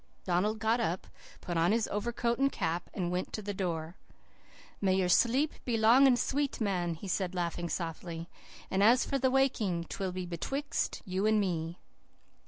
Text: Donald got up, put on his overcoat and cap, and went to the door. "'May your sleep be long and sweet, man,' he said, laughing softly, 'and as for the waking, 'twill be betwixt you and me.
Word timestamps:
Donald 0.25 0.57
got 0.57 0.79
up, 0.79 1.05
put 1.41 1.57
on 1.57 1.71
his 1.71 1.87
overcoat 1.89 2.39
and 2.39 2.51
cap, 2.51 2.89
and 2.91 3.11
went 3.11 3.31
to 3.33 3.39
the 3.43 3.53
door. 3.53 3.93
"'May 4.81 4.95
your 4.95 5.07
sleep 5.09 5.53
be 5.63 5.77
long 5.77 6.07
and 6.07 6.17
sweet, 6.17 6.59
man,' 6.59 6.95
he 6.95 7.07
said, 7.07 7.35
laughing 7.35 7.69
softly, 7.69 8.27
'and 8.71 8.81
as 8.81 9.05
for 9.05 9.19
the 9.19 9.29
waking, 9.29 9.83
'twill 9.83 10.11
be 10.11 10.25
betwixt 10.25 11.03
you 11.05 11.27
and 11.27 11.39
me. 11.39 11.77